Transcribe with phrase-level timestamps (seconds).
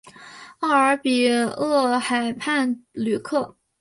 [0.61, 3.55] 奥尔比厄河畔吕克。